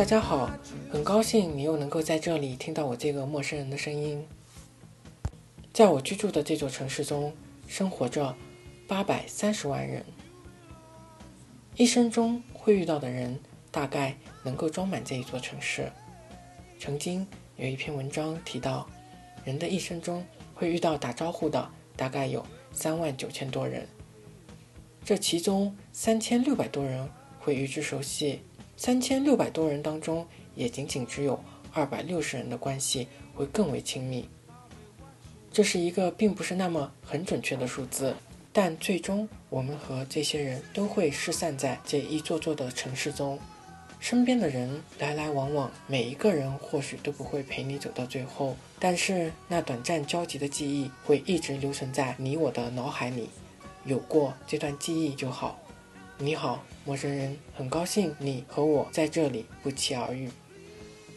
[0.00, 0.50] 大家好，
[0.90, 4.26] 很高兴你又能够在这里听到我这个陌生人的声音。
[5.74, 7.30] 在我居住的这座城市中，
[7.68, 8.34] 生活着
[8.88, 10.02] 八百三十万人，
[11.76, 13.38] 一生中会遇到的人
[13.70, 15.92] 大概能够装满这一座城市。
[16.78, 17.26] 曾经
[17.58, 18.88] 有一篇文章提到，
[19.44, 20.24] 人的一生中
[20.54, 23.86] 会遇到打招呼的大概有三万九千多人，
[25.04, 27.06] 这其中三千六百多人
[27.38, 28.40] 会与之熟悉。
[28.80, 31.38] 三千六百多人当中，也仅仅只有
[31.70, 34.26] 二百六十人的关系会更为亲密。
[35.52, 38.16] 这是一个并不是那么很准确的数字，
[38.54, 43.38] 但最终我们和这些人都会失散在这一座座的城市中。
[43.98, 53.28] 身边的人来来往往，每一个人或许都不会陪你走到最后，但是那短暂交集的记忆会一直留存在你我的脑海里。
[53.84, 55.60] 有过这段记忆就好。
[56.22, 60.28] 你好，陌生人，很高兴你和我在这里不期而遇。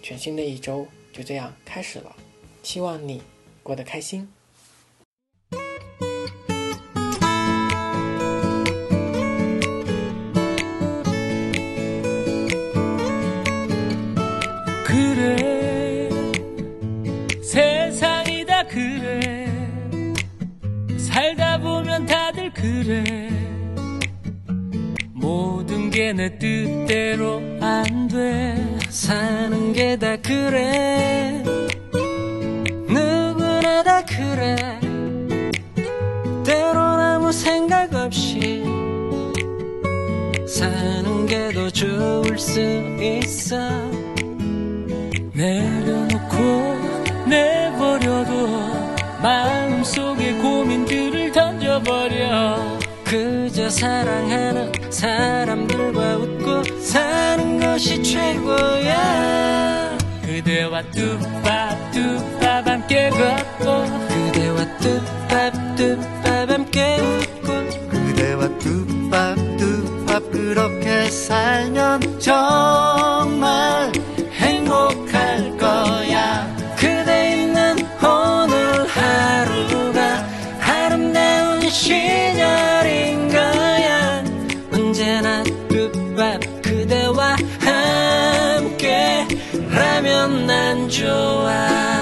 [0.00, 2.14] 全新的一周就这样开始了，
[2.62, 3.20] 希望你
[3.64, 4.28] 过得开心。
[26.14, 28.54] 내 뜻대로 안 돼.
[28.90, 31.42] 사는 게 다 그래.
[32.86, 34.56] 누구나 다 그래.
[36.44, 38.62] 때론 아무 생각 없이
[40.46, 42.60] 사는 게 더 좋을 수
[43.00, 43.56] 있어.
[45.34, 46.36] 내려놓고
[47.26, 48.48] 내버려도
[49.22, 52.78] 마음속에 고민들을 던져버려.
[53.04, 59.98] 그저 사랑하는 사람들과 웃고 사는 것이 최고야.
[60.22, 63.84] 그대와 뚜밥 함께 걷고.
[64.08, 64.78] 그대와
[65.76, 67.88] 뚜밥 함께 웃고.
[67.88, 69.36] 그대와 뚜밥
[70.30, 72.51] 그렇게 살면 정
[90.02, 92.01] 너라면 난 좋아.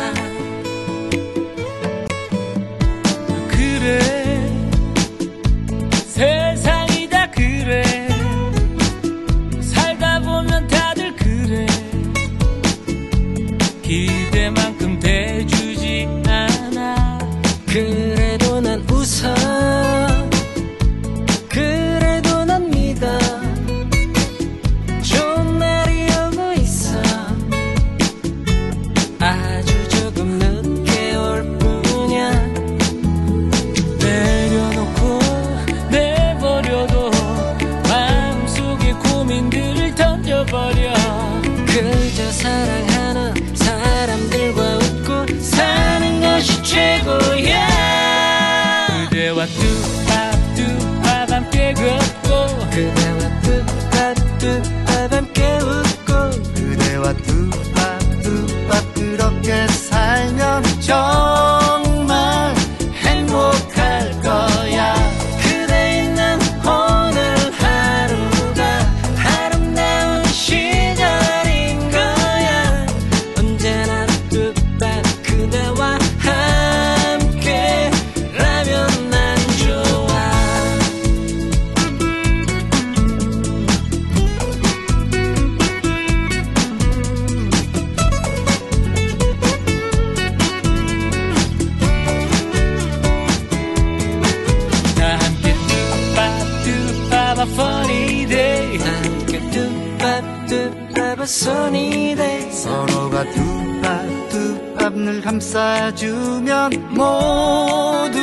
[102.50, 108.18] 서로가 뚜밥뚜밥 늘 감싸주면 모두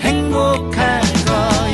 [0.00, 1.73] 행복할 거야